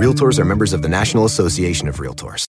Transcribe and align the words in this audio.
Realtors 0.00 0.38
are 0.38 0.46
members 0.46 0.72
of 0.72 0.80
the 0.80 0.88
National 0.88 1.26
Association 1.26 1.86
of 1.86 1.98
Realtors. 1.98 2.49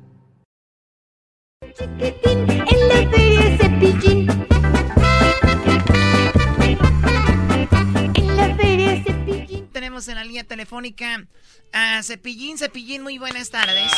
En 2.03 2.87
la 2.87 3.09
feria 3.11 3.57
Cepillín. 3.57 4.27
En 8.15 8.37
la 8.37 8.55
feria 8.55 9.03
Cepillín. 9.03 9.67
Tenemos 9.67 10.07
en 10.07 10.15
la 10.15 10.23
línea 10.23 10.43
telefónica 10.43 11.27
a 11.71 12.01
Cepillín. 12.01 12.57
Cepillín, 12.57 13.03
muy 13.03 13.19
buenas 13.19 13.51
tardes. 13.51 13.91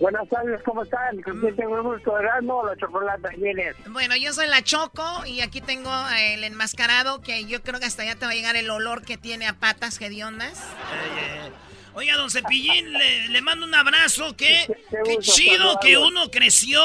Buenas 0.00 0.26
tardes, 0.30 0.62
¿cómo 0.64 0.82
están? 0.82 1.20
¿Con 1.20 1.38
quién 1.40 1.56
tengo 1.56 1.76
el 1.76 1.82
gusto? 1.82 2.18
¿Erasmo 2.18 2.56
o 2.56 2.66
la 2.66 2.76
chocolate? 2.76 3.28
¿Quién 3.34 3.58
es? 3.58 3.76
Bueno, 3.88 4.16
yo 4.16 4.32
soy 4.32 4.46
la 4.48 4.62
Choco 4.62 5.26
y 5.26 5.42
aquí 5.42 5.60
tengo 5.60 5.92
el 6.18 6.42
enmascarado 6.42 7.20
que 7.20 7.44
yo 7.44 7.62
creo 7.62 7.78
que 7.78 7.86
hasta 7.86 8.02
allá 8.02 8.14
te 8.16 8.24
va 8.24 8.32
a 8.32 8.34
llegar 8.34 8.56
el 8.56 8.70
olor 8.70 9.04
que 9.04 9.18
tiene 9.18 9.46
a 9.46 9.52
patas 9.52 10.00
hediondas. 10.00 10.58
Oiga, 11.94 12.16
don 12.16 12.30
Cepillín, 12.30 12.92
le, 12.92 13.28
le 13.28 13.42
mando 13.42 13.66
un 13.66 13.74
abrazo. 13.74 14.34
Qué, 14.36 14.66
qué 15.04 15.18
chido 15.18 15.78
que 15.80 15.98
uno 15.98 16.30
creció 16.30 16.80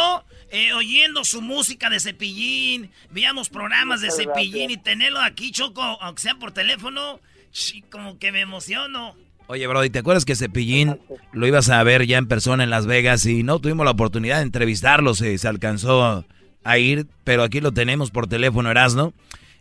eh, 0.52 0.74
oyendo 0.74 1.24
su 1.24 1.42
música 1.42 1.90
de 1.90 2.00
Cepillín. 2.00 2.92
Veíamos 3.10 3.50
programas 3.50 4.02
de 4.02 4.12
Cepillín 4.12 4.70
y 4.72 4.78
tenerlo 4.78 5.22
aquí, 5.22 5.52
Choco, 5.52 5.82
aunque 5.82 6.22
sea 6.22 6.36
por 6.36 6.52
teléfono, 6.52 7.20
sí, 7.52 7.84
como 7.90 8.20
que 8.20 8.32
me 8.32 8.42
emociono. 8.42 9.16
Oye, 9.48 9.66
Brody, 9.66 9.90
¿te 9.90 10.00
acuerdas 10.00 10.26
que 10.26 10.36
Cepillín 10.36 11.00
lo 11.32 11.48
ibas 11.48 11.70
a 11.70 11.82
ver 11.84 12.06
ya 12.06 12.18
en 12.18 12.28
persona 12.28 12.66
en 12.66 12.70
Las 12.70 12.86
Vegas 12.86 13.26
y 13.26 13.44
no 13.44 13.60
tuvimos 13.60 13.86
la 13.86 13.92
oportunidad 13.92 14.38
de 14.38 14.44
entrevistarlo? 14.44 15.16
Se, 15.16 15.38
se 15.38 15.48
alcanzó 15.48 16.26
a 16.66 16.78
ir, 16.78 17.08
pero 17.24 17.44
aquí 17.44 17.62
lo 17.62 17.72
tenemos 17.72 18.12
por 18.12 18.28
teléfono, 18.28 18.70
Erasno. 18.70 19.14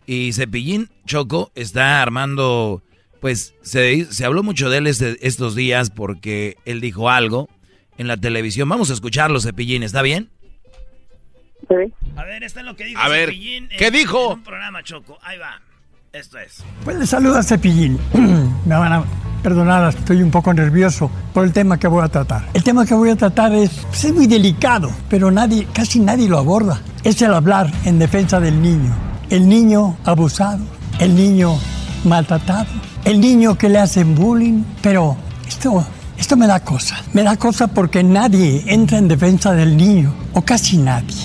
Y 0.05 0.33
Cepillín 0.33 0.89
Choco 1.05 1.51
está 1.55 2.01
armando, 2.01 2.81
pues 3.21 3.53
se, 3.61 4.05
se 4.11 4.25
habló 4.25 4.43
mucho 4.43 4.69
de 4.69 4.77
él 4.79 4.87
este- 4.87 5.17
estos 5.27 5.55
días 5.55 5.89
porque 5.89 6.57
él 6.65 6.81
dijo 6.81 7.09
algo 7.09 7.49
en 7.97 8.07
la 8.07 8.17
televisión. 8.17 8.69
Vamos 8.69 8.89
a 8.89 8.93
escucharlo, 8.93 9.39
Cepillín, 9.39 9.83
¿está 9.83 10.01
bien? 10.01 10.29
Sí. 11.69 11.93
A 12.15 12.23
ver, 12.23 12.43
esto 12.43 12.59
es 12.59 12.65
lo 12.65 12.75
que 12.75 12.85
dijo 12.85 12.99
A 13.01 13.09
ver, 13.09 13.29
Cepillín 13.29 13.69
¿qué 13.77 13.87
en- 13.87 13.93
dijo? 13.93 14.31
En 14.33 14.37
un 14.39 14.43
programa, 14.43 14.83
Choco. 14.83 15.17
Ahí 15.21 15.37
va. 15.37 15.61
Esto 16.13 16.37
es. 16.39 16.63
Pues 16.83 16.97
le 16.97 17.05
saluda 17.05 17.43
Cepillín. 17.43 17.99
Me 18.65 18.75
van 18.75 18.93
a 18.93 19.03
perdonar, 19.43 19.93
estoy 19.93 20.21
un 20.21 20.31
poco 20.31 20.53
nervioso 20.53 21.11
por 21.33 21.45
el 21.45 21.53
tema 21.53 21.77
que 21.77 21.87
voy 21.87 22.03
a 22.03 22.07
tratar. 22.07 22.47
El 22.53 22.63
tema 22.63 22.85
que 22.85 22.93
voy 22.93 23.09
a 23.09 23.15
tratar 23.15 23.53
es, 23.53 23.69
pues, 23.89 24.05
es 24.05 24.13
muy 24.13 24.25
delicado, 24.27 24.91
pero 25.09 25.29
nadie, 25.31 25.67
casi 25.73 25.99
nadie 25.99 26.27
lo 26.27 26.37
aborda. 26.37 26.81
Es 27.03 27.21
el 27.21 27.33
hablar 27.33 27.71
en 27.85 27.99
defensa 27.99 28.39
del 28.39 28.61
niño. 28.61 28.95
El 29.29 29.47
niño 29.47 29.97
abusado, 30.05 30.63
el 30.99 31.15
niño 31.15 31.59
maltratado, 32.03 32.67
el 33.05 33.19
niño 33.19 33.57
que 33.57 33.69
le 33.69 33.79
hacen 33.79 34.15
bullying. 34.15 34.63
Pero 34.81 35.17
esto, 35.47 35.85
esto 36.17 36.35
me 36.37 36.47
da 36.47 36.59
cosa. 36.59 36.97
Me 37.13 37.23
da 37.23 37.37
cosa 37.37 37.67
porque 37.67 38.03
nadie 38.03 38.63
entra 38.67 38.97
en 38.97 39.07
defensa 39.07 39.53
del 39.53 39.77
niño, 39.77 40.13
o 40.33 40.41
casi 40.41 40.77
nadie. 40.77 41.15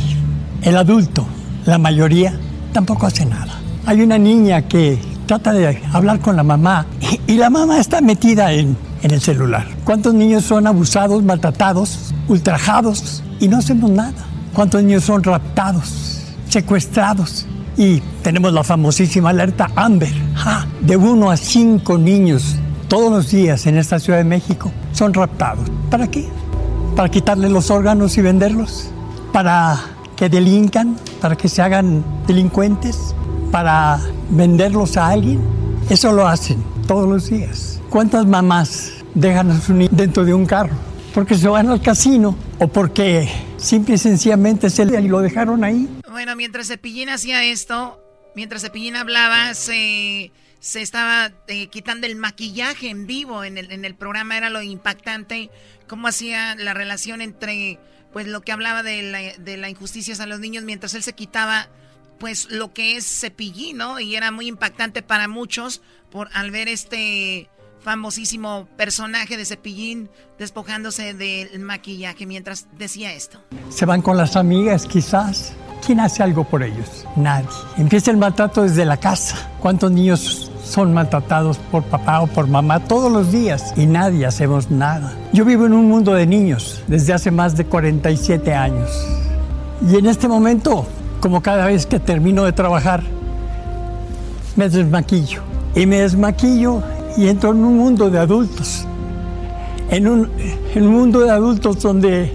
El 0.62 0.77
adulto, 0.77 1.27
la 1.66 1.78
mayoría, 1.78 2.38
tampoco 2.72 3.06
hace 3.06 3.27
nada. 3.27 3.59
Hay 3.87 4.00
una 4.00 4.19
niña 4.19 4.62
que 4.62 4.99
trata 5.27 5.53
de 5.53 5.82
hablar 5.93 6.21
con 6.21 6.37
la 6.37 6.43
mamá 6.43 6.87
y, 7.27 7.37
la 7.37 7.50
mamá 7.50 7.78
está 7.78 8.00
metida 8.00 8.53
en, 8.53 8.77
en 9.03 9.11
el 9.11 9.21
celular. 9.21 9.66
¿Cuántos 9.84 10.15
niños 10.15 10.44
son 10.44 10.66
abusados, 10.66 11.22
maltratados, 11.22 12.12
ultrajados 12.28 13.22
y 13.41 13.49
no 13.49 13.59
hacemos 13.59 13.91
nada? 13.91 14.12
¿Cuántos 14.53 14.82
niños 14.82 15.05
son 15.05 15.22
raptados, 15.22 16.22
secuestrados? 16.49 17.47
Y 17.77 18.00
tenemos 18.22 18.53
la 18.53 18.62
famosísima 18.65 19.31
alerta 19.31 19.71
Amber. 19.77 20.12
De 20.81 20.97
uno 20.97 21.31
a 21.31 21.37
cinco 21.37 21.97
niños 21.99 22.56
todos 22.88 23.10
los 23.10 23.31
días 23.31 23.66
en 23.66 23.78
esta 23.78 23.99
Ciudad 23.99 24.19
de 24.19 24.25
México 24.25 24.71
son 24.93 25.15
raptados. 25.15 25.66
¿Para 25.91 26.06
qué? 26.09 26.28
¿Para 26.94 27.11
quitarle 27.11 27.49
los 27.49 27.71
órganos 27.71 28.19
y 28.19 28.21
venderlos? 28.21 28.91
¿Para 29.32 29.81
que 30.16 30.28
delincan? 30.28 30.97
¿Para 31.21 31.37
que 31.37 31.49
se 31.49 31.62
hagan 31.62 32.05
delincuentes? 32.27 33.15
¿Para 33.50 33.99
venderlos 34.28 34.97
a 34.99 35.09
alguien? 35.09 35.41
Eso 35.88 36.12
lo 36.12 36.27
hacen 36.27 36.62
todos 36.87 37.09
los 37.09 37.31
días. 37.31 37.81
¿Cuántas 37.88 38.27
mamás 38.27 38.93
dejan 39.15 39.50
a 39.50 39.61
su 39.61 39.72
niño 39.72 39.91
dentro 39.93 40.25
de 40.25 40.34
un 40.34 40.44
carro? 40.44 40.75
Porque 41.15 41.34
se 41.34 41.49
van 41.49 41.69
al 41.71 41.81
casino 41.81 42.34
o 42.59 42.69
porque 42.69 43.28
simple 43.56 43.94
y 43.94 43.99
sencillamente 43.99 44.69
se 44.69 44.84
lo 44.84 45.21
dejaron 45.21 45.65
ahí. 45.65 45.88
Bueno, 46.12 46.37
mientras 46.37 46.69
Cepillín 46.69 47.09
hacía 47.09 47.43
esto, 47.43 47.99
mientras 48.37 48.61
Cepillín 48.61 48.97
hablaba, 48.97 49.55
se, 49.55 50.31
se 50.61 50.83
estaba 50.83 51.33
eh, 51.49 51.69
quitando 51.69 52.06
el 52.06 52.17
maquillaje 52.17 52.91
en 52.91 53.06
vivo 53.06 53.45
en 53.45 53.56
el, 53.56 53.73
en 53.73 53.87
el 53.87 53.95
programa. 53.95 54.37
Era 54.37 54.50
lo 54.50 54.61
impactante, 54.61 55.50
cómo 55.89 56.09
hacía 56.09 56.55
la 56.55 56.75
relación 56.75 57.23
entre, 57.23 57.78
pues, 58.12 58.27
lo 58.27 58.43
que 58.43 58.53
hablaba 58.53 58.83
de 58.83 59.03
la, 59.03 59.19
de 59.39 59.56
la 59.56 59.71
injusticia 59.71 60.15
a 60.23 60.27
los 60.27 60.39
niños, 60.39 60.65
mientras 60.65 60.93
él 60.93 61.03
se 61.03 61.15
quitaba, 61.15 61.71
pues, 62.21 62.50
lo 62.50 62.75
que 62.75 62.97
es 62.97 63.06
Cepillín, 63.06 63.79
¿no? 63.79 63.99
Y 63.99 64.15
era 64.15 64.31
muy 64.31 64.49
impactante 64.49 65.00
para 65.03 65.29
muchos 65.29 65.81
por 66.11 66.29
al 66.34 66.50
ver 66.50 66.69
este 66.69 67.49
famosísimo 67.81 68.69
personaje 68.77 69.39
de 69.39 69.47
Cepillín 69.47 70.11
despojándose 70.39 71.15
del 71.15 71.59
maquillaje 71.61 72.27
mientras 72.27 72.69
decía 72.77 73.15
esto. 73.15 73.43
Se 73.71 73.87
van 73.87 74.03
con 74.03 74.19
las 74.19 74.37
amigas 74.37 74.87
quizás. 74.87 75.55
¿Quién 75.84 75.98
hace 75.98 76.22
algo 76.22 76.44
por 76.44 76.62
ellos? 76.62 77.06
Nadie. 77.16 77.48
Empieza 77.76 78.12
el 78.12 78.16
maltrato 78.16 78.62
desde 78.62 78.84
la 78.84 78.98
casa. 78.98 79.50
¿Cuántos 79.59 79.91
niños 79.91 80.53
son 80.62 80.94
maltratados 80.94 81.59
por 81.59 81.82
papá 81.82 82.20
o 82.20 82.28
por 82.28 82.47
mamá 82.47 82.78
todos 82.78 83.10
los 83.10 83.32
días? 83.32 83.75
Y 83.76 83.87
nadie 83.87 84.25
hacemos 84.25 84.70
nada. 84.70 85.12
Yo 85.32 85.44
vivo 85.44 85.66
en 85.66 85.72
un 85.72 85.88
mundo 85.88 86.15
de 86.15 86.25
niños 86.25 86.81
desde 86.87 87.12
hace 87.12 87.32
más 87.32 87.56
de 87.56 87.65
47 87.65 88.54
años. 88.54 88.91
Y 89.91 89.97
en 89.97 90.06
este 90.06 90.28
momento, 90.28 90.87
como 91.20 91.43
cada 91.43 91.66
vez 91.66 91.84
que 91.84 91.99
termino 91.99 92.44
de 92.44 92.53
trabajar, 92.53 93.03
me 94.54 94.69
desmaquillo. 94.69 95.43
Y 95.75 95.87
me 95.87 96.03
desmaquillo 96.03 96.81
y 97.16 97.26
entro 97.26 97.50
en 97.50 97.64
un 97.64 97.76
mundo 97.76 98.09
de 98.09 98.20
adultos. 98.20 98.87
En 99.91 100.06
un, 100.06 100.31
en 100.76 100.87
un 100.87 100.93
mundo 100.93 101.20
de 101.20 101.31
adultos 101.31 101.81
donde 101.82 102.32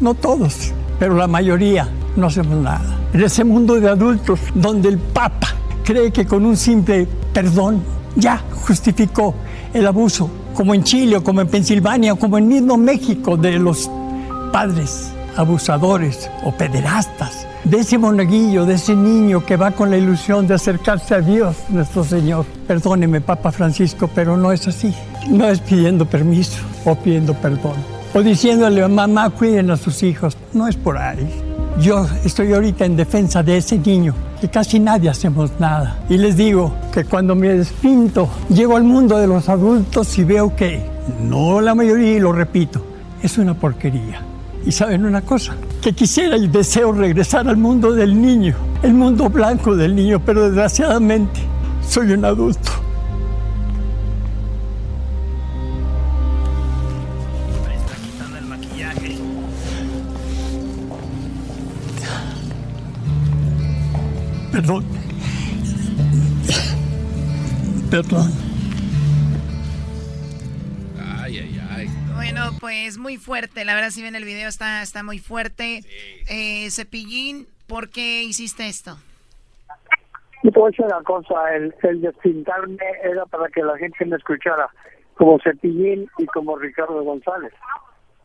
no 0.00 0.14
todos, 0.14 0.72
pero 0.98 1.14
la 1.14 1.28
mayoría 1.28 1.88
no 2.16 2.26
hacemos 2.26 2.56
nada. 2.56 2.98
En 3.12 3.22
ese 3.22 3.44
mundo 3.44 3.80
de 3.80 3.88
adultos 3.88 4.40
donde 4.54 4.88
el 4.88 4.98
Papa 4.98 5.48
cree 5.84 6.10
que 6.10 6.26
con 6.26 6.44
un 6.44 6.56
simple 6.56 7.06
perdón 7.32 7.82
ya 8.16 8.42
justificó 8.66 9.34
el 9.72 9.86
abuso, 9.86 10.30
como 10.54 10.74
en 10.74 10.82
Chile 10.82 11.16
o 11.16 11.24
como 11.24 11.40
en 11.40 11.48
Pensilvania 11.48 12.12
o 12.12 12.16
como 12.16 12.38
en 12.38 12.48
mismo 12.48 12.76
México 12.76 13.36
de 13.36 13.58
los 13.58 13.90
padres 14.52 15.12
abusadores 15.36 16.28
o 16.44 16.52
pederastas, 16.52 17.46
de 17.64 17.78
ese 17.78 17.96
monaguillo, 17.96 18.66
de 18.66 18.74
ese 18.74 18.94
niño 18.94 19.44
que 19.44 19.56
va 19.56 19.70
con 19.70 19.90
la 19.90 19.96
ilusión 19.96 20.46
de 20.46 20.54
acercarse 20.54 21.14
a 21.14 21.20
Dios, 21.20 21.56
nuestro 21.68 22.02
Señor. 22.02 22.44
Perdóneme, 22.66 23.20
Papa 23.20 23.52
Francisco, 23.52 24.10
pero 24.12 24.36
no 24.36 24.52
es 24.52 24.66
así. 24.66 24.92
No 25.28 25.46
es 25.48 25.60
pidiendo 25.60 26.06
permiso 26.06 26.62
o 26.84 26.94
pidiendo 26.96 27.34
perdón. 27.34 27.74
O 28.14 28.22
diciéndole, 28.22 28.86
mamá, 28.88 29.30
cuiden 29.30 29.70
a 29.70 29.76
sus 29.76 30.02
hijos. 30.02 30.36
No 30.52 30.66
es 30.66 30.76
por 30.76 30.98
ahí. 30.98 31.47
Yo 31.80 32.06
estoy 32.24 32.52
ahorita 32.52 32.84
en 32.84 32.96
defensa 32.96 33.42
de 33.42 33.56
ese 33.56 33.78
niño, 33.78 34.14
que 34.40 34.48
casi 34.48 34.80
nadie 34.80 35.08
hacemos 35.08 35.52
nada. 35.58 35.98
Y 36.08 36.18
les 36.18 36.36
digo 36.36 36.72
que 36.92 37.04
cuando 37.04 37.34
me 37.34 37.48
despinto, 37.48 38.28
llego 38.48 38.76
al 38.76 38.84
mundo 38.84 39.16
de 39.16 39.26
los 39.26 39.48
adultos 39.48 40.18
y 40.18 40.24
veo 40.24 40.54
que 40.56 40.84
no 41.22 41.60
la 41.60 41.74
mayoría, 41.74 42.16
y 42.16 42.20
lo 42.20 42.32
repito, 42.32 42.84
es 43.22 43.38
una 43.38 43.54
porquería. 43.54 44.22
Y 44.66 44.72
saben 44.72 45.04
una 45.04 45.22
cosa, 45.22 45.54
que 45.80 45.92
quisiera 45.92 46.36
y 46.36 46.48
deseo 46.48 46.92
regresar 46.92 47.48
al 47.48 47.56
mundo 47.56 47.92
del 47.92 48.20
niño, 48.20 48.56
el 48.82 48.94
mundo 48.94 49.28
blanco 49.28 49.76
del 49.76 49.94
niño, 49.94 50.20
pero 50.24 50.46
desgraciadamente 50.46 51.40
soy 51.86 52.12
un 52.12 52.24
adulto. 52.24 52.87
Perdón. 64.58 64.84
Perdón. 67.92 68.32
Ay, 71.00 71.38
ay, 71.38 71.60
ay. 71.70 71.88
Bueno, 72.16 72.42
pues 72.58 72.98
muy 72.98 73.18
fuerte. 73.18 73.64
La 73.64 73.76
verdad, 73.76 73.90
si 73.90 74.02
ven 74.02 74.16
el 74.16 74.24
video, 74.24 74.48
está, 74.48 74.82
está 74.82 75.04
muy 75.04 75.20
fuerte. 75.20 75.84
Eh, 76.28 76.68
Cepillín, 76.72 77.46
¿por 77.68 77.88
qué 77.88 78.24
hiciste 78.24 78.66
esto? 78.66 78.98
Y 80.42 80.50
te 80.50 80.58
voy 80.58 80.66
a 80.66 80.70
decir 80.70 80.86
una 80.86 81.04
cosa, 81.04 81.54
el, 81.54 81.72
el 81.84 82.00
despintarme 82.00 82.82
era 83.04 83.26
para 83.26 83.48
que 83.50 83.62
la 83.62 83.78
gente 83.78 84.04
me 84.06 84.16
escuchara 84.16 84.68
como 85.14 85.38
Cepillín 85.38 86.10
y 86.18 86.26
como 86.26 86.58
Ricardo 86.58 87.00
González. 87.04 87.52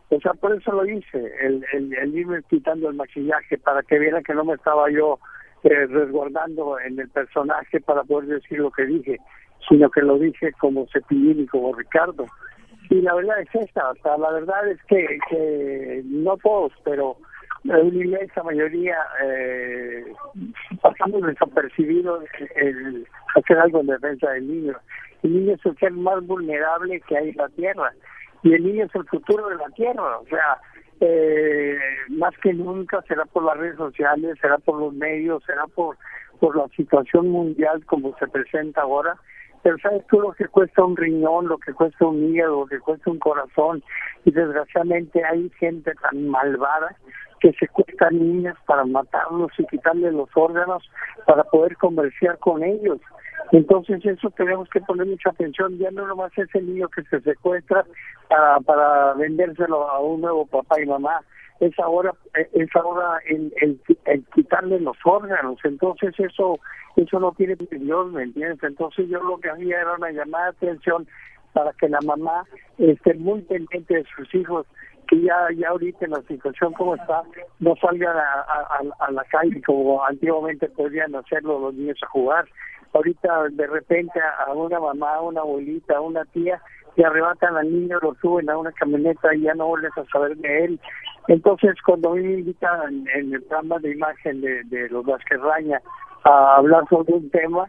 O 0.10 0.20
sea, 0.20 0.34
por 0.34 0.58
eso 0.58 0.72
lo 0.72 0.84
hice, 0.88 1.32
el, 1.42 1.64
el, 1.74 1.94
el 1.94 2.18
irme 2.18 2.42
quitando 2.50 2.90
el 2.90 2.96
maquillaje, 2.96 3.60
para 3.60 3.84
que 3.84 4.00
vieran 4.00 4.24
que 4.24 4.34
no 4.34 4.44
me 4.44 4.56
estaba 4.56 4.90
yo 4.90 5.20
eh, 5.64 5.86
resguardando 5.88 6.80
en 6.80 7.00
el 7.00 7.10
personaje 7.10 7.80
para 7.82 8.04
poder 8.04 8.42
decir 8.42 8.60
lo 8.60 8.72
que 8.72 8.86
dije, 8.86 9.18
sino 9.68 9.90
que 9.90 10.02
lo 10.02 10.20
dije 10.20 10.52
como 10.54 10.88
Cepillín 10.92 11.42
y 11.42 11.48
como 11.48 11.74
Ricardo. 11.74 12.26
Y 12.90 13.02
la 13.02 13.16
verdad 13.16 13.40
es 13.40 13.56
esta, 13.56 13.92
o 13.92 13.96
sea, 13.96 14.18
la 14.18 14.32
verdad 14.32 14.68
es 14.68 14.84
que, 14.84 15.18
que 15.30 16.02
no 16.06 16.38
todos, 16.38 16.74
pero 16.84 17.18
una 17.64 17.80
inmensa 17.80 18.44
mayoría 18.44 18.98
eh, 19.24 20.04
pasamos 20.82 21.22
desapercibidos 21.24 22.26
el 22.58 23.08
hacer 23.36 23.58
algo 23.58 23.80
en 23.80 23.88
defensa 23.88 24.30
del 24.32 24.48
niño. 24.48 24.74
El 25.24 25.34
niño 25.34 25.54
es 25.54 25.66
el 25.66 25.78
ser 25.78 25.92
más 25.92 26.26
vulnerable 26.28 27.00
que 27.08 27.18
hay 27.18 27.30
en 27.30 27.38
la 27.38 27.48
Tierra 27.50 27.94
y 28.44 28.54
el 28.54 28.64
niño 28.64 28.86
es 28.86 28.96
el 28.96 29.06
futuro 29.06 29.48
de 29.48 29.56
la 29.56 29.70
Tierra, 29.70 30.20
o 30.20 30.26
sea, 30.26 30.58
eh, 31.06 31.78
más 32.10 32.34
que 32.38 32.54
nunca 32.54 33.02
será 33.08 33.26
por 33.26 33.44
las 33.44 33.58
redes 33.58 33.76
sociales, 33.76 34.38
será 34.40 34.58
por 34.58 34.80
los 34.80 34.94
medios, 34.94 35.44
será 35.44 35.68
por, 35.68 35.98
por 36.40 36.56
la 36.56 36.68
situación 36.70 37.28
mundial 37.28 37.86
como 37.86 38.18
se 38.18 38.28
presenta 38.28 38.82
ahora. 38.82 39.18
Pero 39.64 39.78
sabes 39.80 40.06
tú 40.08 40.22
lo 40.22 40.32
que 40.32 40.48
cuesta 40.48 40.84
un 40.84 40.96
riñón, 40.96 41.48
lo 41.48 41.58
que 41.58 41.74
cuesta 41.74 42.06
un 42.06 42.24
hígado, 42.24 42.62
lo 42.62 42.68
que 42.68 42.80
cuesta 42.80 43.12
un 43.12 43.20
corazón. 43.20 43.84
Y 44.24 44.32
desgraciadamente 44.32 45.24
hay 45.26 45.50
gente 45.60 45.92
tan 46.02 46.28
malvada 46.28 46.96
que 47.42 47.52
secuestran 47.54 48.18
niñas 48.18 48.56
para 48.66 48.86
matarlos 48.86 49.52
y 49.58 49.66
quitarles 49.68 50.14
los 50.14 50.30
órganos 50.36 50.90
para 51.28 51.44
poder 51.44 51.76
comerciar 51.76 52.40
con 52.40 52.64
ellos. 52.64 53.00
Entonces 53.52 54.04
eso 54.06 54.30
tenemos 54.32 54.70
que 54.70 54.82
poner 54.82 55.06
mucha 55.06 55.30
atención, 55.30 55.78
ya 55.78 55.92
no 55.92 56.08
nomás 56.08 56.32
es 56.38 56.54
el 56.56 56.66
niño 56.66 56.88
que 56.90 57.04
se 57.04 57.22
secuestra 57.22 57.86
para, 58.30 58.60
para 58.62 59.14
vendérselo 59.14 59.90
a 59.90 60.00
un 60.00 60.22
nuevo 60.22 60.46
papá 60.46 60.82
y 60.82 60.86
mamá, 60.86 61.22
es 61.60 61.78
ahora 61.80 62.14
es 62.54 62.76
ahora 62.76 63.20
el, 63.28 63.54
el, 63.62 63.80
el 64.06 64.26
quitarle 64.34 64.80
los 64.80 64.98
órganos, 65.06 65.60
entonces 65.64 66.14
eso 66.20 66.60
eso 66.96 67.20
no 67.20 67.32
tiene 67.34 67.56
Dios, 67.56 68.12
¿me 68.12 68.24
entiendes? 68.24 68.64
Entonces 68.64 69.08
yo 69.10 69.22
lo 69.22 69.38
que 69.38 69.50
hacía 69.50 69.82
era 69.82 69.94
una 69.94 70.12
llamada 70.12 70.46
de 70.46 70.58
atención 70.58 71.08
para 71.54 71.72
que 71.74 71.88
la 71.88 72.00
mamá 72.02 72.46
esté 72.78 73.14
muy 73.16 73.42
pendiente 73.42 73.96
de 73.96 74.06
sus 74.16 74.34
hijos, 74.34 74.66
que 75.08 75.22
ya 75.22 75.48
ya 75.56 75.70
ahorita 75.70 76.06
en 76.06 76.12
la 76.12 76.22
situación 76.24 76.74
como 76.74 76.96
está, 76.96 77.24
no 77.60 77.76
salgan 77.76 78.18
a, 78.18 78.42
a, 78.48 78.82
a 79.00 79.12
la 79.12 79.24
calle 79.26 79.62
como 79.62 80.04
antiguamente 80.06 80.68
podrían 80.70 81.16
hacerlo 81.16 81.60
los 81.60 81.74
niños 81.74 82.00
a 82.04 82.08
jugar. 82.08 82.46
Ahorita 82.94 83.50
de 83.52 83.68
repente 83.68 84.20
a 84.20 84.52
una 84.54 84.80
mamá, 84.80 85.16
a 85.16 85.22
una 85.22 85.42
abuelita, 85.42 85.98
a 85.98 86.02
una 86.02 86.26
tía, 86.26 86.62
le 86.96 87.06
arrebatan 87.06 87.58
al 87.58 87.72
niño, 87.72 88.00
lo 88.02 88.14
suben 88.16 88.50
a 88.50 88.58
una 88.58 88.72
camioneta 88.72 89.34
y 89.34 89.42
ya 89.42 89.54
no 89.56 89.68
vuelves 89.68 89.98
a 89.98 90.06
saber 90.06 90.38
de 90.38 90.66
él. 90.66 90.80
Entonces, 91.28 91.76
cuando 91.86 92.12
a 92.12 92.16
mí 92.16 92.24
me 92.24 92.40
invitan 92.40 93.08
en 93.16 93.34
el 93.34 93.42
programa 93.44 93.80
de 93.80 93.92
imagen 93.92 94.42
de, 94.42 94.64
de 94.66 94.90
los 94.90 95.06
Vasquerraña 95.06 95.82
a 96.24 96.56
hablar 96.56 96.88
sobre 96.90 97.14
un 97.14 97.30
tema, 97.30 97.68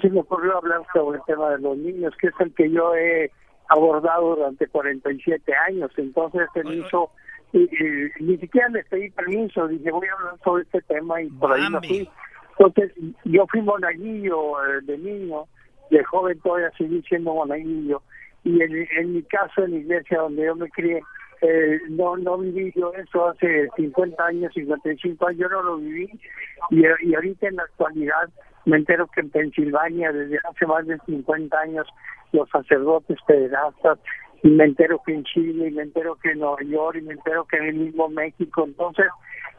se 0.00 0.10
me 0.10 0.20
ocurrió 0.20 0.58
hablar 0.58 0.82
sobre 0.92 1.18
el 1.18 1.24
tema 1.24 1.50
de 1.50 1.58
los 1.58 1.76
niños, 1.76 2.14
que 2.20 2.28
es 2.28 2.34
el 2.40 2.52
que 2.54 2.70
yo 2.70 2.94
he 2.94 3.30
abordado 3.68 4.36
durante 4.36 4.66
47 4.66 5.52
años. 5.68 5.90
Entonces, 5.96 6.48
se 6.52 6.64
me 6.64 6.76
hizo, 6.76 7.10
y, 7.52 7.62
y, 7.62 8.10
ni 8.20 8.36
siquiera 8.38 8.68
les 8.68 8.86
pedí 8.86 9.10
permiso, 9.10 9.68
dije, 9.68 9.90
voy 9.90 10.08
a 10.08 10.12
hablar 10.12 10.34
sobre 10.44 10.64
este 10.64 10.82
tema 10.82 11.22
y 11.22 11.28
por 11.30 11.52
ahí 11.52 11.70
no 11.70 11.80
fui. 11.80 12.08
Entonces, 12.58 12.92
yo 13.24 13.46
fui 13.50 13.60
monaguillo 13.60 14.62
eh, 14.64 14.80
de 14.82 14.98
niño, 14.98 15.44
de 15.90 16.02
joven 16.04 16.40
todavía 16.40 16.70
seguí 16.76 17.02
siendo 17.02 17.34
monaguillo, 17.34 18.02
y 18.44 18.62
en, 18.62 18.86
en 18.98 19.12
mi 19.12 19.22
caso, 19.24 19.64
en 19.64 19.72
la 19.72 19.76
iglesia 19.78 20.20
donde 20.20 20.46
yo 20.46 20.54
me 20.56 20.70
crié, 20.70 21.02
eh, 21.42 21.80
no 21.90 22.16
no 22.16 22.38
viví 22.38 22.72
yo 22.74 22.92
eso 22.94 23.28
hace 23.28 23.68
50 23.76 24.24
años, 24.24 24.52
55 24.54 25.26
años, 25.26 25.40
yo 25.40 25.48
no 25.48 25.62
lo 25.62 25.76
viví, 25.76 26.08
y, 26.70 26.82
y 27.02 27.14
ahorita 27.14 27.48
en 27.48 27.56
la 27.56 27.64
actualidad 27.64 28.30
me 28.64 28.78
entero 28.78 29.06
que 29.06 29.20
en 29.20 29.30
Pensilvania, 29.30 30.12
desde 30.12 30.38
hace 30.48 30.66
más 30.66 30.86
de 30.86 30.98
50 31.06 31.58
años, 31.58 31.86
los 32.32 32.48
sacerdotes 32.50 33.18
pederastas, 33.26 33.98
y 34.42 34.48
me 34.48 34.64
entero 34.64 35.00
que 35.04 35.14
en 35.14 35.24
Chile, 35.24 35.68
y 35.68 35.72
me 35.72 35.82
entero 35.82 36.16
que 36.16 36.30
en 36.30 36.40
Nueva 36.40 36.62
York, 36.62 36.98
y 36.98 37.02
me 37.02 37.14
entero 37.14 37.44
que 37.44 37.58
en 37.58 37.64
el 37.64 37.74
mismo 37.74 38.08
México, 38.08 38.64
entonces 38.64 39.06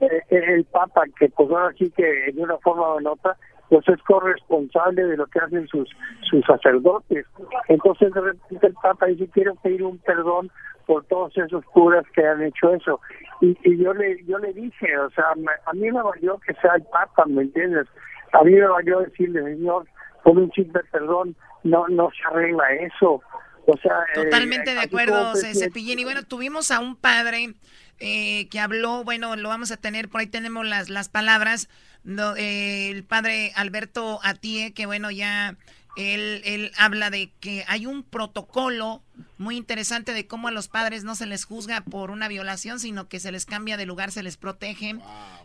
eh, 0.02 0.24
el 0.30 0.66
Papa, 0.66 1.04
que 1.18 1.30
pues 1.30 1.50
ahora 1.50 1.74
sí 1.78 1.92
que 1.96 2.32
de 2.32 2.42
una 2.42 2.58
forma 2.58 2.88
o 2.88 3.00
en 3.00 3.08
otra, 3.08 3.36
pues 3.70 3.88
es 3.90 4.02
corresponsable 4.04 5.04
de 5.04 5.18
lo 5.18 5.26
que 5.28 5.40
hacen 5.40 5.68
sus 5.68 5.90
sus 6.30 6.46
sacerdotes. 6.46 7.26
Entonces 7.68 8.14
de 8.14 8.22
repente 8.22 8.68
el 8.68 8.74
Papa 8.76 9.08
dice, 9.08 9.28
quiero 9.34 9.56
pedir 9.56 9.84
un 9.84 9.98
perdón 10.00 10.52
por 10.86 11.04
todos 11.06 11.38
esos 11.38 11.66
curas 11.66 12.06
que 12.14 12.26
han 12.26 12.42
hecho 12.44 12.74
eso. 12.74 13.00
Y, 13.42 13.58
y 13.64 13.78
yo 13.78 13.94
le 13.94 14.24
yo 14.26 14.38
le 14.40 14.54
dije, 14.54 14.98
o 15.00 15.10
sea, 15.12 15.26
a 15.66 15.74
mí 15.74 15.92
me 15.92 16.02
valió 16.02 16.38
que 16.40 16.54
sea 16.56 16.76
el 16.76 16.84
Papa, 16.84 17.26
¿me 17.26 17.44
entiendes? 17.44 17.88
A 18.34 18.44
mí 18.44 18.52
me 18.52 18.68
valió 18.68 19.00
decirle, 19.00 19.44
Señor, 19.44 19.86
con 20.24 20.38
un 20.38 20.52
simple 20.52 20.82
perdón, 20.92 21.36
no 21.64 21.88
no 21.88 22.10
se 22.12 22.28
arregla 22.28 22.72
eso. 22.74 23.22
O 23.70 23.76
sea, 23.78 24.06
Totalmente 24.16 24.72
eh, 24.72 24.76
de 24.76 24.80
así 24.80 24.88
acuerdo, 24.88 25.36
Cepillín. 25.36 26.00
Y 26.00 26.06
bueno, 26.06 26.24
tuvimos 26.24 26.72
a 26.72 26.80
un 26.80 26.96
padre 26.96 27.54
eh, 28.00 28.48
que 28.50 28.60
habló, 28.60 29.04
bueno, 29.04 29.36
lo 29.36 29.50
vamos 29.50 29.72
a 29.72 29.78
tener, 29.78 30.10
por 30.10 30.22
ahí 30.22 30.28
tenemos 30.28 30.66
las, 30.66 30.90
las 30.90 31.10
palabras, 31.10 31.70
no, 32.04 32.36
eh, 32.36 32.90
el 32.92 33.04
padre 33.04 33.52
Alberto 33.56 34.20
Atie, 34.24 34.72
que 34.74 34.86
bueno, 34.86 35.12
ya 35.12 35.56
él, 35.98 36.42
él 36.46 36.72
habla 36.78 37.10
de 37.10 37.32
que 37.40 37.66
hay 37.68 37.88
un 37.88 38.04
protocolo 38.04 39.02
muy 39.40 39.58
interesante 39.58 40.14
de 40.14 40.28
cómo 40.28 40.48
a 40.48 40.52
los 40.52 40.68
padres 40.68 41.04
no 41.04 41.16
se 41.16 41.26
les 41.26 41.44
juzga 41.44 41.82
por 41.82 42.12
una 42.12 42.28
violación, 42.28 42.80
sino 42.80 43.08
que 43.10 43.20
se 43.20 43.32
les 43.32 43.46
cambia 43.48 43.78
de 43.78 43.88
lugar, 43.88 44.12
se 44.12 44.22
les 44.22 44.38
protege, 44.38 44.96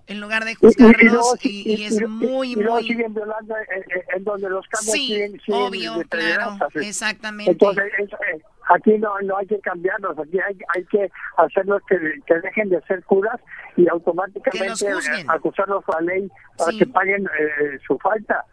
en 0.07 0.21
lugar 0.21 0.45
de 0.45 0.53
Y- 0.53 0.55
y- 0.55 0.57
y 0.67 0.75
luego 1.09 1.23
juzgarlos, 1.23 1.45
y, 1.47 1.73
y 1.81 1.85
es 1.85 2.01
y- 2.01 2.05
muy, 2.07 2.55
muy... 2.57 2.83
siguen 2.87 3.15
violando 3.15 3.55
en, 3.57 3.83
en- 3.83 4.17
en 4.19 4.25
donde 4.25 4.51
los 4.51 4.67
cambios 4.69 4.93
Sí, 4.95 5.07
siguen, 5.07 5.41
siguen 5.41 5.61
obvio, 5.63 6.03
claro, 6.11 6.59
exactamente. 6.75 7.53
Entonces, 7.53 7.85
es- 7.99 8.11
eh, 8.13 8.43
aquí 8.75 8.99
no, 8.99 9.11
no 9.25 9.37
hay 9.39 9.47
que 9.47 9.59
cambiarlos, 9.61 10.19
aquí 10.19 10.39
hay, 10.41 10.57
hay 10.75 10.85
que 10.87 11.11
hacerlos 11.37 11.83
que, 11.89 11.97
que 12.27 12.35
dejen 12.41 12.69
de 12.71 12.81
ser 12.83 13.03
curas 13.05 13.41
y 13.77 13.89
automáticamente 13.89 14.87
acusarlos 15.29 15.85
a 15.89 16.01
la 16.01 16.13
ley 16.13 16.29
para 16.59 16.71
Sí. 16.73 16.79
que 16.79 16.87
paguen 16.87 17.25
eh, 17.25 17.79
su 17.87 17.99
falta. 17.99 18.45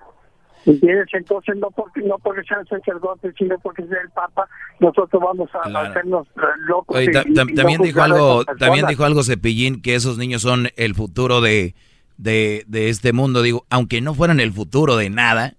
¿Entiendes? 0.65 1.07
Entonces, 1.13 1.55
no 1.55 1.71
porque, 1.71 2.01
no 2.01 2.17
porque 2.19 2.43
sean 2.43 2.65
sacerdotes, 2.67 3.33
sino 3.37 3.57
porque 3.59 3.81
sea 3.87 4.01
el 4.01 4.09
Papa, 4.09 4.45
nosotros 4.81 5.21
vamos 5.23 5.49
a, 5.55 5.61
Claro. 5.61 5.89
hacernos 5.89 6.27
eh, 6.35 6.41
locos. 6.67 6.97
Oye, 6.97 7.05
y- 7.09 7.11
ta- 7.13 7.23
y- 7.25 7.33
tam- 7.33 7.49
y 7.49 7.53
no 7.53 7.55
también 7.55 7.81
dijo 7.81 8.01
algo, 8.01 8.43
también 8.45 8.85
dijo 8.87 9.05
algo 9.05 9.23
Cepillín 9.23 9.81
que 9.81 9.95
esos 9.95 10.17
niños 10.17 10.41
son 10.41 10.67
el 10.75 10.95
futuro 10.95 11.39
de, 11.39 11.75
de, 12.17 12.65
de 12.67 12.89
este 12.89 13.13
mundo. 13.13 13.41
Digo, 13.41 13.65
aunque 13.69 14.01
no 14.01 14.13
fueran 14.13 14.41
el 14.41 14.51
futuro 14.51 14.97
de 14.97 15.09
nada, 15.09 15.53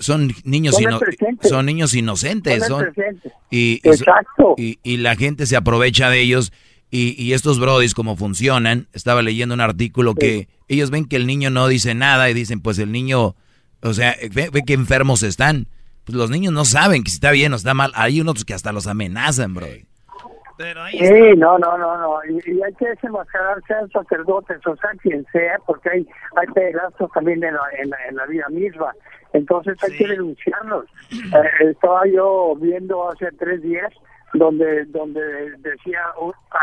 son 0.00 0.32
niños 0.44 0.80
ino- 0.80 1.00
son 1.42 1.66
niños 1.66 1.94
inocentes, 1.94 2.66
Son 2.66 2.92
y, 3.50 3.80
Exacto. 3.84 4.54
y, 4.56 4.78
y 4.82 4.98
la 4.98 5.16
gente 5.16 5.46
se 5.46 5.56
aprovecha 5.56 6.10
de 6.10 6.20
ellos 6.20 6.52
y, 6.90 7.14
y 7.22 7.32
estos 7.32 7.58
brodis 7.60 7.94
como 7.94 8.16
funcionan. 8.16 8.86
Estaba 8.92 9.22
leyendo 9.22 9.54
un 9.54 9.60
artículo 9.60 10.14
que 10.14 10.48
ellos 10.68 10.90
ven 10.90 11.06
que 11.06 11.16
el 11.16 11.26
niño 11.26 11.50
no 11.50 11.68
dice 11.68 11.94
nada 11.94 12.28
y 12.30 12.34
dicen, 12.34 12.60
pues 12.60 12.78
el 12.78 12.92
niño, 12.92 13.34
o 13.82 13.92
sea, 13.94 14.14
ve, 14.34 14.50
ve 14.52 14.62
que 14.66 14.74
enfermos 14.74 15.22
están. 15.22 15.66
Pues 16.04 16.16
los 16.16 16.30
niños 16.30 16.52
no 16.54 16.64
saben 16.64 17.04
que 17.04 17.10
si 17.10 17.16
está 17.16 17.30
bien 17.30 17.52
o 17.52 17.56
está 17.56 17.74
mal. 17.74 17.92
Hay 17.94 18.20
unos 18.20 18.44
que 18.44 18.54
hasta 18.54 18.72
los 18.72 18.86
amenazan, 18.86 19.52
bro. 19.54 19.66
Pero 20.56 20.82
ahí 20.82 20.98
está. 20.98 21.14
Sí, 21.14 21.22
no, 21.36 21.58
no, 21.58 21.78
no, 21.78 21.98
no. 21.98 22.18
Y, 22.28 22.50
y 22.50 22.62
hay 22.62 22.72
que 22.78 22.88
desenmascarar, 22.88 23.58
sean 23.68 23.88
sacerdotes 23.90 24.58
o 24.66 24.74
sea 24.76 24.90
quien 25.00 25.24
sea, 25.32 25.56
porque 25.66 25.88
hay, 25.90 26.06
hay 26.36 26.46
pedazos 26.52 27.10
también 27.12 27.44
en 27.44 27.54
la, 27.54 27.60
en, 27.78 27.90
la, 27.90 27.96
en 28.08 28.16
la 28.16 28.26
vida 28.26 28.48
misma. 28.50 28.92
Entonces 29.32 29.76
hay 29.82 29.90
Sí. 29.92 29.98
que 29.98 30.08
denunciarlos. 30.08 30.84
Eh, 31.12 31.70
estaba 31.70 32.06
yo 32.06 32.54
viendo 32.60 33.10
hace 33.10 33.30
tres 33.32 33.62
días 33.62 33.92
donde 34.34 34.84
donde 34.86 35.20
decía 35.58 36.00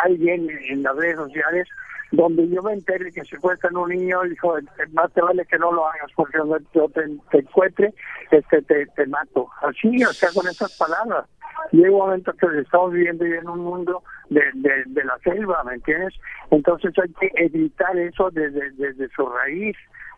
alguien 0.04 0.48
en 0.70 0.84
las 0.84 0.96
redes 0.96 1.16
sociales 1.18 1.68
donde 2.12 2.48
yo 2.48 2.62
me 2.62 2.74
enteré 2.74 3.12
que 3.12 3.26
secuestran 3.26 3.76
un 3.76 3.90
niño 3.90 4.22
dijo 4.22 4.56
más 4.94 5.12
te 5.14 5.22
vale 5.22 5.44
que 5.48 5.58
no 5.58 5.72
lo 5.72 5.88
hagas 5.88 6.12
porque 6.16 6.38
yo 6.76 6.88
te, 6.90 7.02
te 7.32 7.40
encuentre 7.40 7.92
este 8.30 8.62
te, 8.62 8.86
te 8.86 9.08
mato 9.08 9.50
así 9.64 10.04
o 10.04 10.14
sea 10.14 10.30
con 10.32 10.48
esas 10.48 10.78
palabras 10.78 11.26
llega 11.72 11.90
un 11.90 11.98
momento 11.98 12.32
que 12.34 12.46
estamos 12.60 12.94
viviendo 12.94 13.26
en 13.26 13.50
un 13.50 13.60
mundo 13.62 14.04
de, 14.30 14.44
de, 14.54 14.84
de 14.86 15.04
la 15.04 15.18
selva 15.24 15.64
¿me 15.64 15.74
entiendes? 15.74 16.14
entonces 16.52 16.94
hay 17.00 17.12
que 17.14 17.32
evitar 17.44 17.98
eso 17.98 18.30
desde, 18.30 18.70
desde 18.74 19.10
su 19.10 19.28
raíz 19.28 19.76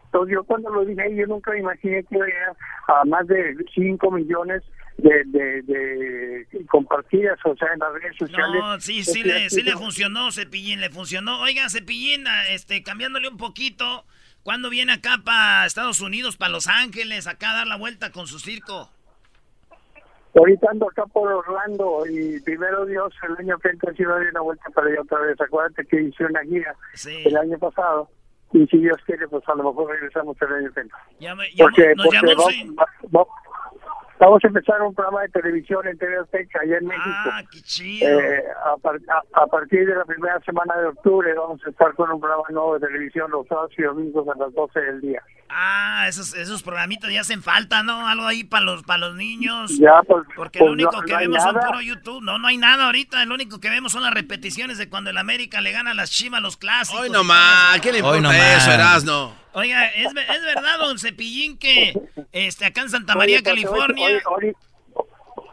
entonces 0.08 0.34
yo 0.34 0.44
cuando 0.44 0.70
lo 0.70 0.84
dije 0.86 1.16
yo 1.16 1.28
nunca 1.28 1.52
me 1.52 1.60
imaginé 1.60 2.04
que 2.04 2.16
había 2.22 2.54
a 2.88 3.06
más 3.06 3.28
de 3.28 3.56
5 3.76 4.12
millones 4.12 4.64
de, 4.98 5.24
de, 5.26 5.62
de 5.62 6.66
compartidas, 6.68 7.38
o 7.46 7.56
sea, 7.56 7.72
en 7.74 7.80
las 7.80 7.94
redes 7.94 8.18
sociales. 8.18 8.62
No, 8.62 8.80
sí, 8.80 9.04
sí 9.04 9.24
le, 9.24 9.50
sí 9.50 9.62
le 9.62 9.74
funcionó, 9.74 10.32
Cepillín, 10.32 10.82
le 10.82 10.90
funcionó. 10.90 11.40
Oiga, 11.42 11.70
Cepillín, 11.70 12.26
ah, 12.28 12.48
este, 12.50 12.82
cambiándole 12.82 13.30
un 13.30 13.38
poquito, 13.38 14.06
¿cuándo 14.44 14.70
viene 14.70 14.94
acá 14.94 15.22
para 15.24 15.66
Estados 15.66 16.02
Unidos, 16.02 16.38
para 16.38 16.52
Los 16.52 16.68
Ángeles, 16.68 17.28
acá 17.28 17.52
a 17.52 17.56
dar 17.58 17.68
la 17.68 17.78
vuelta 17.78 18.12
con 18.12 18.26
su 18.28 18.40
circo? 18.40 18.90
Ahorita 20.36 20.68
ando 20.72 20.88
acá 20.90 21.04
por 21.06 21.32
Orlando 21.32 22.04
y 22.10 22.40
primero 22.42 22.86
Dios, 22.86 23.14
el 23.28 23.38
año 23.38 23.58
que 23.60 23.70
entra 23.70 23.94
sí 23.94 24.04
va 24.04 24.16
a 24.16 24.20
dar 24.20 24.30
una 24.32 24.42
vuelta 24.42 24.66
para 24.74 24.88
allá 24.88 25.02
otra 25.02 25.20
vez. 25.20 25.40
Acuérdate 25.42 25.86
que 25.86 26.02
hice 26.02 26.26
una 26.26 26.42
Sí. 26.94 27.24
el 27.26 27.38
año 27.38 27.58
pasado 27.58 28.10
y 28.54 28.66
si 28.68 28.78
Dios 28.78 28.98
quiere, 29.06 29.28
pues 29.28 29.44
a 29.48 29.56
lo 29.56 29.64
mejor 29.66 29.92
regresamos 29.92 30.38
el 30.42 30.54
año 30.54 30.72
que 30.74 30.84
llamó- 31.20 31.42
Porque, 31.58 31.94
nos 31.96 32.06
porque 32.06 32.20
vamos, 32.26 32.46
sí. 32.54 32.76
va- 32.76 32.86
va- 33.20 33.28
vamos 34.20 34.44
a 34.44 34.48
empezar 34.48 34.82
un 34.82 34.96
programa 34.96 35.22
de 35.24 35.30
televisión 35.30 35.88
en 35.88 35.98
TV 35.98 36.18
Azteca 36.18 36.60
allá 36.64 36.78
en 36.78 36.88
México. 36.88 37.06
Ah, 37.08 37.42
qué 37.52 37.62
chido. 37.62 38.08
Eh, 38.20 38.44
a, 38.66 38.78
par- 38.78 39.00
a- 39.10 39.44
a 39.44 39.48
partir 39.48 39.86
de 39.88 39.96
la 39.96 40.06
primera 40.06 40.40
semana 40.42 40.76
de 40.78 40.88
octubre 40.88 41.34
vamos 41.34 41.62
a 41.66 41.70
estar 41.70 41.94
con 41.94 42.10
un 42.12 42.20
programa 42.20 42.44
nuevo 42.50 42.80
de 42.80 42.88
televisión 42.88 43.30
los 43.32 43.46
sábados 43.48 43.72
y 43.78 43.84
domingos 43.84 44.28
a 44.28 44.38
las 44.38 44.54
12 44.54 44.80
del 44.82 45.02
día. 45.02 45.22
Ah, 45.50 46.06
esos, 46.10 46.34
esos 46.34 46.62
programitas 46.62 47.12
ya 47.12 47.22
hacen 47.22 47.42
falta, 47.42 47.82
¿no? 47.82 48.08
Algo 48.08 48.26
ahí 48.28 48.44
para 48.44 48.66
los, 48.66 48.84
para 48.84 49.00
los 49.08 49.16
niños. 49.16 49.72
Ya, 49.80 50.02
pues, 50.06 50.26
Porque 50.36 50.60
pues, 50.60 50.68
lo 50.68 50.74
único 50.74 50.92
no- 50.92 51.02
que 51.04 51.14
no 51.14 51.20
vemos 51.20 51.42
son 51.44 51.56
puro 51.56 51.82
YouTube. 51.82 52.22
No, 52.22 52.38
no 52.38 52.48
hay 52.48 52.58
nada 52.58 52.86
ahorita. 52.86 53.24
Lo 53.26 53.34
único 53.36 53.60
que 53.60 53.70
vemos 53.70 53.94
son 53.94 54.04
las 54.04 54.14
repeticiones 54.14 54.78
de 54.78 54.90
cuando 54.90 55.10
el 55.10 55.18
América 55.18 55.62
le 55.62 55.72
gana 55.72 55.92
a 55.92 55.94
las 55.94 56.12
Chivas, 56.12 56.42
los 56.42 56.58
clásicos. 56.58 57.00
Hoy 57.02 57.10
nomás, 57.10 57.80
¿qué 57.82 57.92
le 57.94 58.00
importa 58.00 58.58
eso, 58.58 58.72
Erasno? 58.72 59.34
Oiga, 59.54 59.86
¿es, 59.88 60.08
es 60.08 60.14
verdad, 60.44 60.78
don 60.80 61.00
Cepillín, 61.00 61.58
que 61.58 61.94
este, 62.32 62.66
acá 62.66 62.82
en 62.82 62.90
Santa 62.90 63.16
María, 63.16 63.38
Oye, 63.38 63.44
pues, 63.44 63.56
California... 63.66 64.06
Oye, 64.06 64.22
oye, 64.26 64.56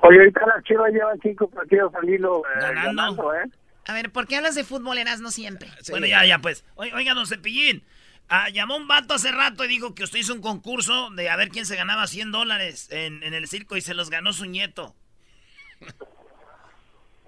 oye, 0.03 0.19
ahorita 0.19 0.41
las 0.55 0.65
chivas 0.65 0.93
llevan 0.93 1.19
cinco 1.23 1.49
partidos 1.49 1.95
al 1.95 2.09
hilo 2.09 2.39
eh, 2.41 2.61
Ganando. 2.61 2.83
ganando, 3.23 3.35
¿eh? 3.35 3.45
A 3.87 3.93
ver, 3.93 4.11
¿por 4.11 4.27
qué 4.27 4.37
hablas 4.37 4.55
de 4.55 4.65
fútbol, 4.65 4.99
no 5.21 5.31
siempre? 5.31 5.71
Bueno, 5.91 6.07
ya, 6.07 6.25
ya, 6.25 6.39
pues. 6.39 6.65
Oi- 6.75 6.93
Oiga, 6.93 7.15
don 7.15 7.27
Cepillín. 7.27 7.85
Ah, 8.29 8.49
llamó 8.51 8.77
un 8.77 8.89
vato 8.89 9.15
hace 9.15 9.33
rato 9.33 9.65
y 9.65 9.69
dijo 9.69 9.95
que 9.95 10.05
usted 10.05 10.19
hizo 10.19 10.35
un 10.35 10.41
concurso 10.41 11.11
de 11.11 11.29
a 11.29 11.37
ver 11.37 11.49
quién 11.49 11.67
se 11.67 11.77
ganaba 11.77 12.07
100 12.07 12.33
dólares 12.33 12.89
en, 12.91 13.23
en 13.23 13.35
el 13.35 13.49
circo 13.49 13.77
y 13.77 13.81
se 13.81 13.95
los 13.95 14.11
ganó 14.11 14.33
su 14.33 14.47
nieto. 14.47 14.95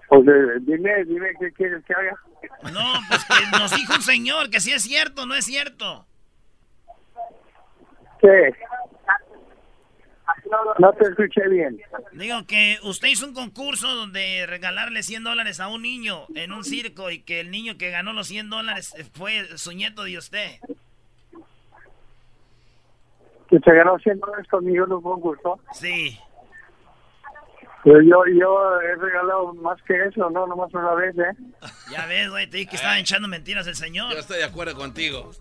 Pues 0.09 0.25
eh, 0.25 0.59
dime, 0.61 1.03
dime 1.05 1.29
qué 1.39 1.51
quieres 1.51 1.83
que 1.85 1.93
haga. 1.93 2.17
No, 2.71 2.93
pues 3.09 3.25
que 3.25 3.57
nos 3.57 3.75
dijo 3.75 3.93
un 3.95 4.01
señor 4.01 4.49
que 4.49 4.61
sí 4.61 4.71
es 4.71 4.83
cierto, 4.83 5.25
no 5.25 5.35
es 5.35 5.45
cierto. 5.45 6.05
¿Qué? 8.21 8.53
No 10.79 10.93
te 10.93 11.09
escuché 11.09 11.47
bien. 11.49 11.81
Digo 12.13 12.45
que 12.47 12.77
usted 12.83 13.09
hizo 13.09 13.27
un 13.27 13.33
concurso 13.33 13.93
donde 13.93 14.45
regalarle 14.47 15.03
100 15.03 15.23
dólares 15.23 15.59
a 15.59 15.67
un 15.67 15.81
niño 15.81 16.25
en 16.35 16.53
un 16.53 16.63
circo 16.63 17.11
y 17.11 17.21
que 17.21 17.41
el 17.41 17.51
niño 17.51 17.77
que 17.77 17.91
ganó 17.91 18.13
los 18.13 18.27
100 18.27 18.49
dólares 18.49 18.93
fue 19.13 19.57
su 19.57 19.73
nieto 19.73 20.03
de 20.03 20.17
usted. 20.17 20.59
Que 23.49 23.59
se 23.59 23.73
ganó 23.73 23.97
100 23.99 24.19
dólares 24.19 24.47
conmigo 24.49 24.85
en 24.85 24.91
un 24.93 25.01
concurso. 25.01 25.59
Sí. 25.73 26.17
Pero 27.83 28.01
yo, 28.01 28.21
yo 28.37 28.81
he 28.81 28.95
regalado 28.95 29.53
más 29.53 29.81
que 29.83 29.93
eso, 30.05 30.29
no, 30.29 30.45
nomás 30.47 30.73
una 30.73 30.93
vez, 30.95 31.15
¿eh? 31.17 31.37
Ya 31.91 32.05
ves, 32.05 32.29
güey, 32.29 32.47
te 32.49 32.57
dije 32.57 32.69
que 32.71 32.75
estaba 32.75 32.99
echando 32.99 33.27
mentiras 33.29 33.65
el 33.67 33.75
señor. 33.75 34.11
Yo 34.11 34.19
estoy 34.19 34.37
de 34.39 34.43
acuerdo 34.43 34.75
contigo. 34.75 35.31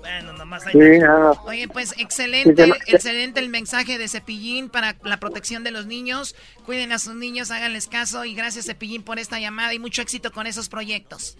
Bueno, 0.00 0.32
nomás 0.34 0.66
hay... 0.66 0.72
Sí, 0.72 0.98
nada. 0.98 1.32
Oye, 1.44 1.66
pues 1.68 1.94
excelente, 1.98 2.50
Sí, 2.50 2.56
que 2.56 2.66
no- 2.66 2.74
excelente 2.86 3.40
el 3.40 3.48
mensaje 3.48 3.98
de 3.98 4.08
Cepillín 4.08 4.68
para 4.70 4.96
la 5.02 5.18
protección 5.18 5.64
de 5.64 5.70
los 5.72 5.86
niños. 5.86 6.34
Cuiden 6.64 6.92
a 6.92 6.98
sus 6.98 7.14
niños, 7.14 7.50
háganles 7.50 7.86
caso 7.86 8.24
y 8.24 8.34
gracias 8.34 8.66
Cepillín 8.66 9.02
por 9.02 9.18
esta 9.18 9.38
llamada 9.38 9.74
y 9.74 9.78
mucho 9.78 10.00
éxito 10.02 10.30
con 10.32 10.46
esos 10.46 10.68
proyectos. 10.68 11.36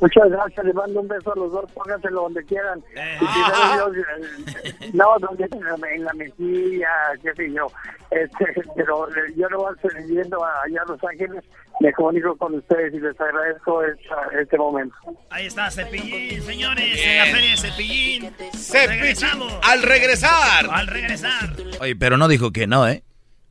Muchas 0.00 0.30
gracias, 0.30 0.64
les 0.64 0.74
mando 0.74 1.00
un 1.00 1.08
beso 1.08 1.32
a 1.32 1.36
los 1.36 1.50
dos, 1.50 1.72
pónganselo 1.72 2.22
donde 2.22 2.44
quieran. 2.44 2.80
Eh. 2.94 3.18
Y 3.20 3.24
primero 3.26 3.90
Dios, 3.90 4.06
eh, 4.80 4.90
no, 4.94 5.16
donde 5.20 5.44
en 5.50 5.64
la, 5.64 5.76
en 5.92 6.04
la 6.04 6.12
mejilla, 6.14 6.88
qué 7.22 7.34
sé 7.34 7.52
yo. 7.52 7.66
Este, 8.10 8.62
pero 8.76 9.08
eh, 9.08 9.34
yo 9.36 9.48
no 9.48 9.58
voy 9.58 9.72
a 9.72 9.74
estar 9.76 10.02
viviendo 10.06 10.38
allá 10.44 10.82
a 10.82 10.90
Los 10.92 11.02
Ángeles, 11.04 11.44
me 11.80 11.92
comunico 11.92 12.36
con 12.36 12.54
ustedes 12.54 12.94
y 12.94 13.00
les 13.00 13.20
agradezco 13.20 13.82
esta- 13.82 14.40
este 14.40 14.56
momento. 14.56 14.94
Ahí 15.30 15.46
está 15.46 15.70
Cepillín, 15.70 16.42
señores, 16.42 16.84
en 17.04 17.18
la 17.18 17.24
feria 17.26 17.50
de 17.50 17.56
Cepillín. 17.56 18.30
Cepillín, 18.54 18.88
Regresamos. 19.00 19.52
al 19.62 19.82
regresar. 19.82 20.66
Al 20.70 20.86
regresar. 20.86 21.50
Oye, 21.80 21.96
pero 21.96 22.16
no 22.16 22.28
dijo 22.28 22.52
que 22.52 22.66
no, 22.66 22.86
¿eh? 22.88 23.02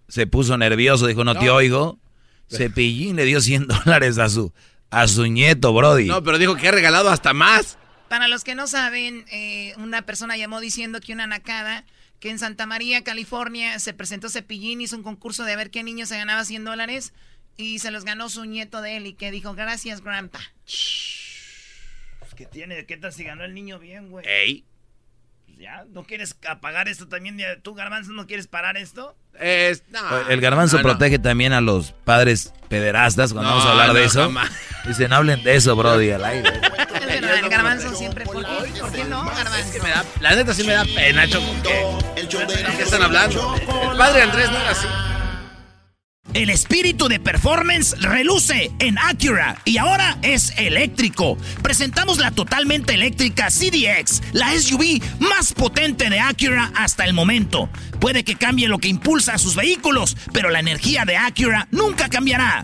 Se 0.08 0.26
puso 0.28 0.58
nervioso, 0.58 1.08
dijo, 1.08 1.24
no, 1.26 1.38
te 1.38 1.50
oigo. 1.50 2.00
Cepillín 2.50 3.18
le 3.18 3.26
dio 3.26 3.42
100 3.42 3.68
dólares 3.86 4.18
a 4.18 4.30
su, 4.30 4.54
a 4.90 5.08
su 5.08 5.26
nieto, 5.28 5.74
Brody. 5.74 6.06
No, 6.06 6.24
pero 6.24 6.38
dijo 6.38 6.56
que 6.56 6.68
ha 6.68 6.72
regalado 6.72 7.10
hasta 7.10 7.34
más. 7.34 7.78
Para 8.10 8.28
los 8.28 8.44
que 8.44 8.56
no 8.56 8.68
saben, 8.68 9.26
eh, 9.32 9.74
una 9.78 10.04
persona 10.04 10.38
llamó 10.38 10.60
diciendo 10.62 11.00
que 11.02 11.14
una 11.14 11.28
nacada, 11.28 11.84
que 12.20 12.30
en 12.30 12.40
Santa 12.40 12.66
María, 12.66 13.04
California, 13.04 13.80
se 13.80 13.94
presentó 13.94 14.30
Cepillín, 14.30 14.80
hizo 14.82 14.96
un 14.96 15.04
concurso 15.04 15.44
de 15.44 15.56
ver 15.56 15.72
qué 15.72 15.84
niño 15.84 16.06
se 16.06 16.18
ganaba 16.18 16.46
100 16.46 16.64
dólares 16.64 17.14
y 17.58 17.80
se 17.80 17.92
los 17.92 18.06
ganó 18.06 18.30
su 18.30 18.46
nieto 18.46 18.82
de 18.82 18.98
él 18.98 19.08
y 19.08 19.14
que 19.14 19.30
dijo, 19.32 19.54
gracias, 19.56 20.02
grandpa. 20.02 20.40
¿Qué 22.36 22.46
tiene? 22.46 22.86
¿Qué 22.86 22.98
tal 22.98 23.12
si 23.12 23.24
ganó 23.24 23.44
el 23.46 23.54
niño 23.56 23.80
bien, 23.80 24.10
güey? 24.12 24.26
Ey. 24.28 24.64
¿Ya? 25.58 25.86
¿No 25.90 26.04
quieres 26.04 26.38
apagar 26.48 26.88
esto 26.88 27.08
también? 27.08 27.40
¿Tú, 27.64 27.74
Garbanzo, 27.74 28.12
no 28.12 28.28
quieres 28.28 28.46
parar 28.46 28.78
esto? 28.78 29.18
Es, 29.40 29.84
no, 29.90 30.30
El 30.30 30.40
garbanzo 30.40 30.78
no, 30.78 30.84
no. 30.84 30.90
protege 30.90 31.18
también 31.18 31.52
a 31.52 31.62
los 31.62 31.94
padres 31.94 32.54
pederastas 32.70 33.34
cuando 33.34 33.50
No, 33.50 33.56
vamos 33.58 33.68
a 33.68 33.72
hablar 33.72 33.94
de 33.94 34.02
no, 34.02 34.06
eso. 34.06 34.22
jamás. 34.22 34.52
Dicen, 34.88 35.12
hablen 35.14 35.44
de 35.44 35.56
eso, 35.56 35.76
Brody, 35.76 36.12
al 36.12 36.24
aire. 36.24 36.50
Es 36.50 37.06
verdad, 37.06 37.38
el 37.40 37.50
garbanzo 37.50 37.94
siempre, 37.96 38.26
¿por 38.26 38.46
qué? 38.46 38.80
¿Por 38.80 38.92
qué 38.92 39.04
no, 39.06 39.26
garbanzo? 39.26 39.84
Me 39.84 39.90
da- 39.90 40.06
la 40.22 40.36
neta 40.36 40.54
sí 40.54 40.64
me 40.64 40.74
da 40.74 40.86
pena, 40.86 41.28
Choco. 41.28 41.46
¿Qué, 41.64 42.24
¿De 42.38 42.76
qué 42.78 42.84
están 42.84 43.02
hablando? 43.04 43.56
El 43.92 43.98
padre 43.98 44.22
Andrés 44.22 44.50
no 44.52 44.58
era 44.58 44.72
así. 44.72 44.88
El 46.34 46.50
espíritu 46.50 47.08
de 47.08 47.20
performance 47.20 47.96
reluce 48.02 48.70
en 48.80 48.98
Acura 49.00 49.60
y 49.66 49.78
ahora 49.78 50.18
es 50.22 50.54
eléctrico. 50.58 51.38
Presentamos 51.64 52.20
la 52.20 52.32
totalmente 52.32 52.94
eléctrica 52.94 53.48
CDX, 53.50 54.22
la 54.34 54.52
SUV 54.52 55.02
más 55.20 55.54
potente 55.54 56.10
de 56.10 56.20
Acura 56.20 56.72
hasta 56.76 57.06
el 57.06 57.14
momento. 57.14 57.70
Puede 58.00 58.24
que 58.24 58.36
cambie 58.36 58.68
lo 58.68 58.78
que 58.78 58.90
impulsa 58.90 59.34
a 59.36 59.38
sus 59.38 59.56
vehículos, 59.56 60.16
pero 60.34 60.50
la 60.50 60.60
energía 60.60 61.06
de 61.06 61.18
Acura 61.18 61.68
nunca 61.72 62.10
cambiará. 62.10 62.64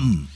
come. 0.01 0.30